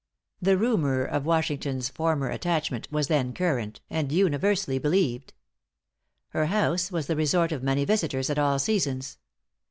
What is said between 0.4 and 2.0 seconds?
The rumor of Washington's